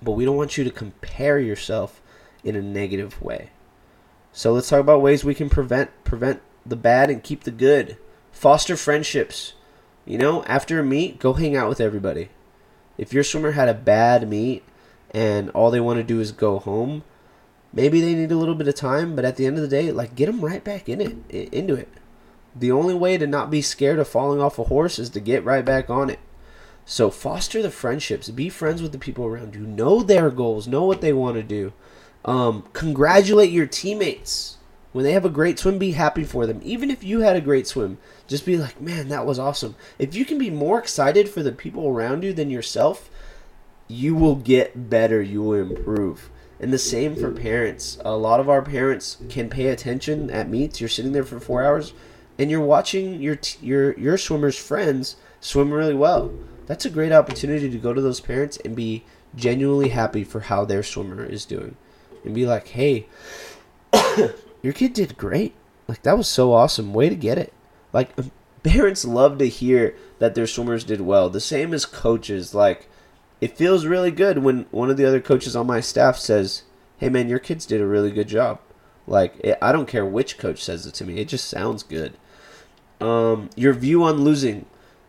but 0.00 0.12
we 0.12 0.24
don't 0.24 0.36
want 0.36 0.56
you 0.56 0.62
to 0.62 0.70
compare 0.70 1.40
yourself 1.40 2.00
in 2.44 2.54
a 2.54 2.62
negative 2.62 3.20
way. 3.20 3.50
So 4.32 4.52
let's 4.52 4.68
talk 4.68 4.78
about 4.78 5.02
ways 5.02 5.24
we 5.24 5.34
can 5.34 5.50
prevent 5.50 5.90
prevent 6.04 6.40
the 6.64 6.76
bad 6.76 7.10
and 7.10 7.20
keep 7.20 7.42
the 7.42 7.50
good. 7.50 7.96
Foster 8.30 8.76
friendships. 8.76 9.54
You 10.06 10.18
know, 10.18 10.44
after 10.44 10.78
a 10.78 10.84
meet, 10.84 11.18
go 11.18 11.32
hang 11.32 11.56
out 11.56 11.68
with 11.68 11.80
everybody. 11.80 12.28
If 12.96 13.12
your 13.12 13.24
swimmer 13.24 13.50
had 13.52 13.68
a 13.68 13.74
bad 13.74 14.28
meet 14.28 14.62
and 15.10 15.50
all 15.50 15.72
they 15.72 15.80
want 15.80 15.96
to 15.96 16.04
do 16.04 16.20
is 16.20 16.30
go 16.30 16.60
home, 16.60 17.02
maybe 17.72 18.00
they 18.00 18.14
need 18.14 18.32
a 18.32 18.36
little 18.36 18.54
bit 18.54 18.68
of 18.68 18.74
time, 18.74 19.16
but 19.16 19.24
at 19.24 19.36
the 19.36 19.46
end 19.46 19.56
of 19.56 19.62
the 19.62 19.68
day, 19.68 19.92
like 19.92 20.14
get 20.14 20.26
them 20.26 20.44
right 20.44 20.62
back 20.62 20.88
in 20.88 21.00
it, 21.00 21.50
into 21.52 21.74
it. 21.74 21.88
The 22.54 22.72
only 22.72 22.94
way 22.94 23.16
to 23.16 23.26
not 23.26 23.50
be 23.50 23.62
scared 23.62 23.98
of 23.98 24.08
falling 24.08 24.40
off 24.40 24.58
a 24.58 24.64
horse 24.64 24.98
is 24.98 25.10
to 25.10 25.20
get 25.20 25.44
right 25.44 25.64
back 25.64 25.88
on 25.88 26.10
it. 26.10 26.18
So 26.84 27.10
foster 27.10 27.62
the 27.62 27.70
friendships, 27.70 28.28
be 28.30 28.48
friends 28.48 28.82
with 28.82 28.92
the 28.92 28.98
people 28.98 29.24
around 29.24 29.54
you, 29.54 29.60
know 29.60 30.02
their 30.02 30.30
goals, 30.30 30.66
know 30.66 30.84
what 30.84 31.00
they 31.00 31.12
want 31.12 31.36
to 31.36 31.42
do. 31.42 31.72
Um, 32.24 32.64
congratulate 32.72 33.50
your 33.50 33.66
teammates 33.66 34.56
when 34.92 35.04
they 35.04 35.12
have 35.12 35.24
a 35.24 35.30
great 35.30 35.58
swim. 35.58 35.78
Be 35.78 35.92
happy 35.92 36.24
for 36.24 36.46
them, 36.46 36.60
even 36.64 36.90
if 36.90 37.04
you 37.04 37.20
had 37.20 37.36
a 37.36 37.40
great 37.40 37.66
swim. 37.66 37.98
Just 38.26 38.44
be 38.44 38.56
like, 38.56 38.80
man, 38.80 39.08
that 39.08 39.24
was 39.24 39.38
awesome. 39.38 39.76
If 39.98 40.14
you 40.14 40.24
can 40.24 40.38
be 40.38 40.50
more 40.50 40.78
excited 40.78 41.28
for 41.28 41.42
the 41.42 41.52
people 41.52 41.86
around 41.86 42.24
you 42.24 42.32
than 42.32 42.50
yourself, 42.50 43.08
you 43.86 44.14
will 44.14 44.36
get 44.36 44.90
better. 44.90 45.22
You 45.22 45.42
will 45.42 45.70
improve. 45.70 46.28
And 46.60 46.72
the 46.72 46.78
same 46.78 47.16
for 47.16 47.30
parents. 47.30 47.98
A 48.04 48.14
lot 48.16 48.38
of 48.38 48.50
our 48.50 48.60
parents 48.60 49.16
can 49.30 49.48
pay 49.48 49.68
attention 49.68 50.30
at 50.30 50.50
meets. 50.50 50.78
You're 50.78 50.90
sitting 50.90 51.12
there 51.12 51.24
for 51.24 51.40
four 51.40 51.64
hours, 51.64 51.94
and 52.38 52.50
you're 52.50 52.60
watching 52.60 53.20
your 53.20 53.38
your 53.62 53.98
your 53.98 54.18
swimmers' 54.18 54.58
friends 54.58 55.16
swim 55.40 55.72
really 55.72 55.94
well. 55.94 56.30
That's 56.66 56.84
a 56.84 56.90
great 56.90 57.12
opportunity 57.12 57.70
to 57.70 57.78
go 57.78 57.94
to 57.94 58.00
those 58.02 58.20
parents 58.20 58.58
and 58.62 58.76
be 58.76 59.04
genuinely 59.34 59.88
happy 59.88 60.22
for 60.22 60.40
how 60.40 60.66
their 60.66 60.82
swimmer 60.82 61.24
is 61.24 61.46
doing, 61.46 61.76
and 62.26 62.34
be 62.34 62.44
like, 62.44 62.68
"Hey, 62.68 63.06
your 64.62 64.74
kid 64.74 64.92
did 64.92 65.16
great. 65.16 65.54
Like 65.88 66.02
that 66.02 66.18
was 66.18 66.28
so 66.28 66.52
awesome. 66.52 66.92
Way 66.92 67.08
to 67.08 67.16
get 67.16 67.38
it." 67.38 67.54
Like 67.94 68.10
parents 68.62 69.06
love 69.06 69.38
to 69.38 69.48
hear 69.48 69.96
that 70.18 70.34
their 70.34 70.46
swimmers 70.46 70.84
did 70.84 71.00
well. 71.00 71.30
The 71.30 71.40
same 71.40 71.72
as 71.72 71.86
coaches. 71.86 72.54
Like 72.54 72.89
it 73.40 73.56
feels 73.56 73.86
really 73.86 74.10
good 74.10 74.38
when 74.38 74.66
one 74.70 74.90
of 74.90 74.96
the 74.96 75.04
other 75.04 75.20
coaches 75.20 75.56
on 75.56 75.66
my 75.66 75.80
staff 75.80 76.16
says, 76.16 76.62
"Hey 76.98 77.08
man, 77.08 77.28
your 77.28 77.38
kids 77.38 77.66
did 77.66 77.80
a 77.80 77.86
really 77.86 78.10
good 78.10 78.28
job." 78.28 78.60
Like 79.06 79.34
it, 79.40 79.58
I 79.62 79.72
don't 79.72 79.88
care 79.88 80.04
which 80.04 80.38
coach 80.38 80.62
says 80.62 80.86
it 80.86 80.94
to 80.94 81.04
me; 81.04 81.18
it 81.18 81.28
just 81.28 81.48
sounds 81.48 81.82
good. 81.82 82.14
Um, 83.00 83.50
your 83.56 83.72
view 83.72 84.02
on 84.04 84.22
losing, 84.22 84.66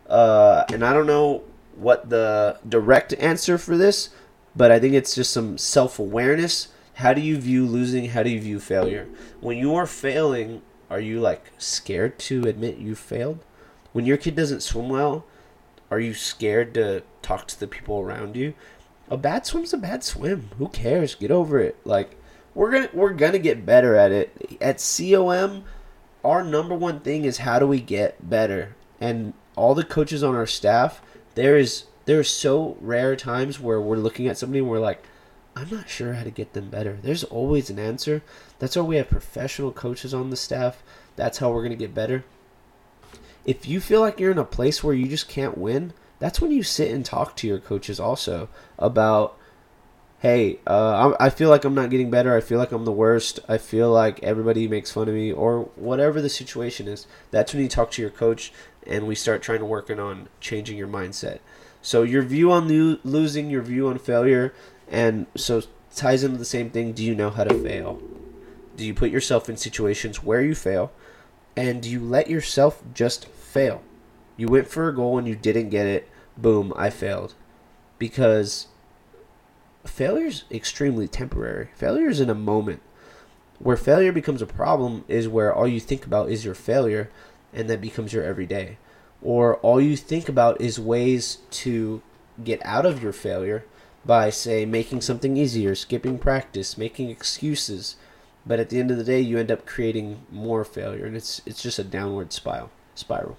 uh, 0.08 0.64
and 0.72 0.84
I 0.84 0.92
don't 0.92 1.06
know 1.06 1.42
what 1.74 2.10
the 2.10 2.58
direct 2.68 3.12
answer 3.14 3.58
for 3.58 3.76
this, 3.76 4.10
but 4.56 4.70
I 4.70 4.78
think 4.78 4.94
it's 4.94 5.14
just 5.14 5.32
some 5.32 5.58
self 5.58 5.98
awareness. 5.98 6.68
How 6.94 7.12
do 7.14 7.20
you 7.20 7.38
view 7.38 7.66
losing? 7.66 8.10
How 8.10 8.22
do 8.22 8.30
you 8.30 8.40
view 8.40 8.60
failure? 8.60 9.08
When 9.40 9.56
you 9.56 9.74
are 9.74 9.86
failing, 9.86 10.62
are 10.90 11.00
you 11.00 11.20
like 11.20 11.52
scared 11.58 12.18
to 12.20 12.44
admit 12.44 12.78
you 12.78 12.94
failed? 12.94 13.44
When 13.92 14.06
your 14.06 14.16
kid 14.16 14.36
doesn't 14.36 14.62
swim 14.62 14.88
well, 14.88 15.24
are 15.92 16.00
you 16.00 16.14
scared 16.14 16.72
to 16.72 17.02
talk 17.20 17.46
to 17.46 17.60
the 17.60 17.66
people 17.66 18.00
around 18.00 18.34
you? 18.34 18.54
A 19.10 19.18
bad 19.18 19.44
swim's 19.44 19.74
a 19.74 19.76
bad 19.76 20.02
swim. 20.02 20.48
Who 20.56 20.68
cares? 20.68 21.14
Get 21.14 21.30
over 21.30 21.58
it. 21.58 21.76
Like 21.84 22.18
we're 22.54 22.70
gonna 22.70 22.88
we're 22.94 23.12
gonna 23.12 23.38
get 23.38 23.66
better 23.66 23.94
at 23.94 24.10
it. 24.10 24.56
At 24.58 24.78
COM, 24.78 25.64
our 26.24 26.42
number 26.42 26.74
one 26.74 27.00
thing 27.00 27.26
is 27.26 27.38
how 27.38 27.58
do 27.58 27.66
we 27.66 27.78
get 27.78 28.30
better? 28.30 28.74
And 29.02 29.34
all 29.54 29.74
the 29.74 29.84
coaches 29.84 30.22
on 30.22 30.34
our 30.34 30.46
staff, 30.46 31.02
there 31.34 31.58
is 31.58 31.84
there 32.06 32.18
are 32.18 32.24
so 32.24 32.78
rare 32.80 33.14
times 33.14 33.60
where 33.60 33.80
we're 33.80 33.96
looking 33.96 34.28
at 34.28 34.38
somebody 34.38 34.60
and 34.60 34.70
we're 34.70 34.78
like, 34.78 35.04
I'm 35.54 35.68
not 35.68 35.90
sure 35.90 36.14
how 36.14 36.24
to 36.24 36.30
get 36.30 36.54
them 36.54 36.70
better. 36.70 36.98
There's 37.02 37.24
always 37.24 37.68
an 37.68 37.78
answer. 37.78 38.22
That's 38.60 38.76
why 38.76 38.82
we 38.82 38.96
have 38.96 39.10
professional 39.10 39.72
coaches 39.72 40.14
on 40.14 40.30
the 40.30 40.36
staff. 40.36 40.82
That's 41.16 41.36
how 41.36 41.52
we're 41.52 41.64
gonna 41.64 41.76
get 41.76 41.94
better 41.94 42.24
if 43.44 43.66
you 43.66 43.80
feel 43.80 44.00
like 44.00 44.20
you're 44.20 44.30
in 44.30 44.38
a 44.38 44.44
place 44.44 44.82
where 44.82 44.94
you 44.94 45.06
just 45.06 45.28
can't 45.28 45.58
win, 45.58 45.92
that's 46.18 46.40
when 46.40 46.52
you 46.52 46.62
sit 46.62 46.90
and 46.90 47.04
talk 47.04 47.36
to 47.36 47.46
your 47.48 47.58
coaches 47.58 47.98
also 47.98 48.48
about, 48.78 49.36
hey, 50.20 50.60
uh, 50.66 51.14
I 51.18 51.30
feel 51.30 51.50
like 51.50 51.64
I'm 51.64 51.74
not 51.74 51.90
getting 51.90 52.10
better. 52.10 52.36
I 52.36 52.40
feel 52.40 52.58
like 52.58 52.70
I'm 52.70 52.84
the 52.84 52.92
worst. 52.92 53.40
I 53.48 53.58
feel 53.58 53.90
like 53.90 54.22
everybody 54.22 54.68
makes 54.68 54.92
fun 54.92 55.08
of 55.08 55.14
me, 55.14 55.32
or 55.32 55.62
whatever 55.74 56.20
the 56.20 56.28
situation 56.28 56.86
is. 56.86 57.06
That's 57.32 57.52
when 57.52 57.62
you 57.62 57.68
talk 57.68 57.90
to 57.92 58.02
your 58.02 58.10
coach 58.10 58.52
and 58.86 59.06
we 59.06 59.14
start 59.14 59.42
trying 59.42 59.58
to 59.60 59.64
work 59.64 59.90
on 59.90 60.28
changing 60.40 60.78
your 60.78 60.88
mindset. 60.88 61.40
So 61.82 62.04
your 62.04 62.22
view 62.22 62.52
on 62.52 62.68
lo- 62.68 62.98
losing, 63.02 63.50
your 63.50 63.62
view 63.62 63.88
on 63.88 63.98
failure, 63.98 64.54
and 64.88 65.26
so 65.36 65.62
ties 65.94 66.22
into 66.22 66.38
the 66.38 66.44
same 66.44 66.70
thing. 66.70 66.92
Do 66.92 67.04
you 67.04 67.14
know 67.14 67.30
how 67.30 67.44
to 67.44 67.54
fail? 67.58 68.00
Do 68.76 68.86
you 68.86 68.94
put 68.94 69.10
yourself 69.10 69.48
in 69.48 69.56
situations 69.56 70.22
where 70.22 70.40
you 70.40 70.54
fail? 70.54 70.92
And 71.56 71.84
you 71.84 72.00
let 72.00 72.28
yourself 72.28 72.82
just 72.94 73.26
fail. 73.26 73.82
You 74.36 74.48
went 74.48 74.68
for 74.68 74.88
a 74.88 74.94
goal 74.94 75.18
and 75.18 75.28
you 75.28 75.36
didn't 75.36 75.68
get 75.68 75.86
it. 75.86 76.08
Boom, 76.36 76.72
I 76.76 76.90
failed. 76.90 77.34
Because 77.98 78.68
failure 79.84 80.26
is 80.26 80.44
extremely 80.50 81.08
temporary. 81.08 81.68
Failure 81.74 82.08
is 82.08 82.20
in 82.20 82.30
a 82.30 82.34
moment. 82.34 82.80
Where 83.58 83.76
failure 83.76 84.12
becomes 84.12 84.42
a 84.42 84.46
problem 84.46 85.04
is 85.06 85.28
where 85.28 85.54
all 85.54 85.68
you 85.68 85.78
think 85.78 86.04
about 86.04 86.30
is 86.30 86.44
your 86.44 86.54
failure 86.54 87.10
and 87.52 87.68
that 87.68 87.80
becomes 87.80 88.12
your 88.12 88.24
everyday. 88.24 88.78
Or 89.20 89.56
all 89.58 89.80
you 89.80 89.96
think 89.96 90.28
about 90.28 90.60
is 90.60 90.80
ways 90.80 91.38
to 91.50 92.02
get 92.42 92.60
out 92.64 92.86
of 92.86 93.02
your 93.02 93.12
failure 93.12 93.64
by, 94.04 94.30
say, 94.30 94.64
making 94.64 95.02
something 95.02 95.36
easier, 95.36 95.74
skipping 95.76 96.18
practice, 96.18 96.76
making 96.76 97.10
excuses, 97.10 97.96
but 98.44 98.58
at 98.58 98.70
the 98.70 98.80
end 98.80 98.90
of 98.90 98.96
the 98.96 99.04
day, 99.04 99.20
you 99.20 99.38
end 99.38 99.50
up 99.50 99.66
creating 99.66 100.26
more 100.30 100.64
failure, 100.64 101.06
and 101.06 101.16
it's 101.16 101.40
it's 101.46 101.62
just 101.62 101.78
a 101.78 101.84
downward 101.84 102.32
spiral. 102.32 102.70
Spiral. 102.94 103.36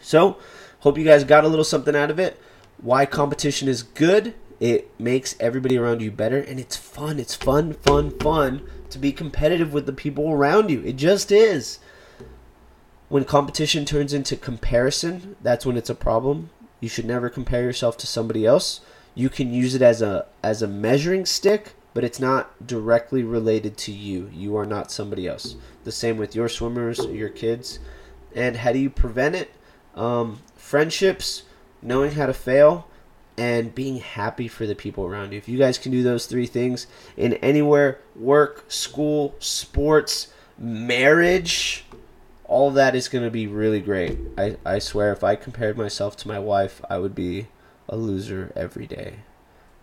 So, 0.00 0.38
hope 0.80 0.98
you 0.98 1.04
guys 1.04 1.24
got 1.24 1.44
a 1.44 1.48
little 1.48 1.64
something 1.64 1.96
out 1.96 2.10
of 2.10 2.18
it. 2.18 2.40
Why 2.80 3.06
competition 3.06 3.68
is 3.68 3.82
good. 3.82 4.34
It 4.60 4.90
makes 4.98 5.36
everybody 5.40 5.76
around 5.78 6.02
you 6.02 6.10
better, 6.10 6.38
and 6.38 6.58
it's 6.60 6.76
fun. 6.76 7.18
It's 7.18 7.34
fun, 7.34 7.74
fun, 7.74 8.18
fun 8.18 8.68
to 8.90 8.98
be 8.98 9.12
competitive 9.12 9.72
with 9.72 9.86
the 9.86 9.92
people 9.92 10.30
around 10.30 10.70
you. 10.70 10.82
It 10.82 10.96
just 10.96 11.30
is. 11.30 11.78
When 13.08 13.24
competition 13.24 13.84
turns 13.84 14.12
into 14.12 14.36
comparison, 14.36 15.36
that's 15.42 15.64
when 15.64 15.76
it's 15.76 15.90
a 15.90 15.94
problem. 15.94 16.50
You 16.80 16.88
should 16.88 17.06
never 17.06 17.28
compare 17.28 17.62
yourself 17.62 17.96
to 17.98 18.06
somebody 18.06 18.44
else. 18.44 18.80
You 19.14 19.28
can 19.28 19.52
use 19.52 19.74
it 19.74 19.82
as 19.82 20.02
a 20.02 20.26
as 20.42 20.62
a 20.62 20.68
measuring 20.68 21.26
stick 21.26 21.74
but 21.98 22.04
it's 22.04 22.20
not 22.20 22.64
directly 22.64 23.24
related 23.24 23.76
to 23.76 23.90
you. 23.90 24.30
You 24.32 24.56
are 24.56 24.64
not 24.64 24.92
somebody 24.92 25.26
else. 25.26 25.56
The 25.82 25.90
same 25.90 26.16
with 26.16 26.32
your 26.32 26.48
swimmers, 26.48 27.04
your 27.06 27.28
kids. 27.28 27.80
And 28.36 28.58
how 28.58 28.70
do 28.70 28.78
you 28.78 28.88
prevent 28.88 29.34
it? 29.34 29.50
Um, 29.96 30.38
friendships, 30.54 31.42
knowing 31.82 32.12
how 32.12 32.26
to 32.26 32.32
fail, 32.32 32.86
and 33.36 33.74
being 33.74 33.96
happy 33.96 34.46
for 34.46 34.64
the 34.64 34.76
people 34.76 35.06
around 35.06 35.32
you. 35.32 35.38
If 35.38 35.48
you 35.48 35.58
guys 35.58 35.76
can 35.76 35.90
do 35.90 36.04
those 36.04 36.26
three 36.26 36.46
things 36.46 36.86
in 37.16 37.34
anywhere 37.34 37.98
work, 38.14 38.66
school, 38.68 39.34
sports, 39.40 40.28
marriage 40.56 41.84
all 42.44 42.70
that 42.70 42.94
is 42.94 43.08
going 43.08 43.24
to 43.24 43.30
be 43.32 43.48
really 43.48 43.80
great. 43.80 44.20
I, 44.38 44.56
I 44.64 44.78
swear, 44.78 45.10
if 45.10 45.24
I 45.24 45.34
compared 45.34 45.76
myself 45.76 46.16
to 46.18 46.28
my 46.28 46.38
wife, 46.38 46.80
I 46.88 46.98
would 46.98 47.16
be 47.16 47.48
a 47.88 47.96
loser 47.96 48.52
every 48.54 48.86
day. 48.86 49.16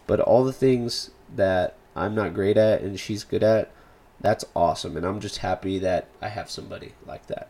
But 0.08 0.22
all 0.22 0.46
the 0.46 0.54
things 0.54 1.10
that 1.36 1.76
I'm 1.96 2.16
not 2.16 2.34
great 2.34 2.58
at 2.58 2.82
and 2.82 3.00
she's 3.00 3.24
good 3.24 3.44
at, 3.44 3.72
that's 4.22 4.46
awesome. 4.56 4.98
And 4.98 5.06
I'm 5.06 5.20
just 5.20 5.38
happy 5.38 5.80
that 5.80 6.08
I 6.22 6.30
have 6.30 6.50
somebody 6.50 6.94
like 7.06 7.28
that. 7.28 7.50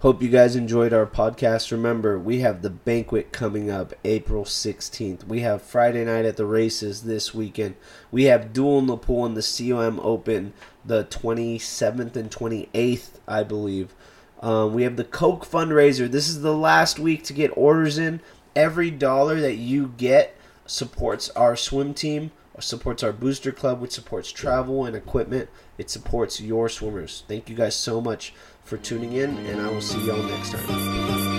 Hope 0.00 0.22
you 0.22 0.28
guys 0.28 0.54
enjoyed 0.54 0.92
our 0.92 1.06
podcast. 1.06 1.72
Remember, 1.72 2.20
we 2.20 2.38
have 2.38 2.62
the 2.62 2.70
banquet 2.70 3.32
coming 3.32 3.68
up 3.68 3.94
April 4.04 4.44
16th. 4.44 5.24
We 5.24 5.40
have 5.40 5.60
Friday 5.60 6.04
night 6.04 6.24
at 6.24 6.36
the 6.36 6.46
races 6.46 7.02
this 7.02 7.34
weekend. 7.34 7.74
We 8.12 8.24
have 8.24 8.52
Dual 8.52 8.78
in 8.78 8.86
the 8.86 8.96
Pool 8.96 9.26
and 9.26 9.36
the 9.36 9.42
COM 9.42 9.98
Open 10.00 10.52
the 10.84 11.04
27th 11.04 12.16
and 12.16 12.30
28th, 12.30 13.10
I 13.26 13.42
believe. 13.42 13.94
Um, 14.40 14.72
we 14.72 14.84
have 14.84 14.96
the 14.96 15.04
Coke 15.04 15.44
fundraiser. 15.44 16.10
This 16.10 16.28
is 16.28 16.42
the 16.42 16.56
last 16.56 16.98
week 16.98 17.24
to 17.24 17.32
get 17.32 17.56
orders 17.56 17.98
in. 17.98 18.20
Every 18.54 18.90
dollar 18.90 19.40
that 19.40 19.56
you 19.56 19.94
get 19.96 20.36
supports 20.64 21.28
our 21.30 21.56
swim 21.56 21.92
team 21.92 22.30
supports 22.60 23.02
our 23.02 23.12
booster 23.12 23.52
club, 23.52 23.80
which 23.80 23.92
supports 23.92 24.30
travel 24.32 24.84
and 24.84 24.96
equipment. 24.96 25.48
It 25.76 25.90
supports 25.90 26.40
your 26.40 26.68
swimmers. 26.68 27.24
Thank 27.28 27.48
you 27.48 27.56
guys 27.56 27.74
so 27.74 28.00
much 28.00 28.34
for 28.64 28.76
tuning 28.76 29.12
in, 29.12 29.36
and 29.46 29.60
I 29.60 29.70
will 29.70 29.80
see 29.80 30.04
y'all 30.06 30.22
next 30.22 30.52
time. 30.52 31.37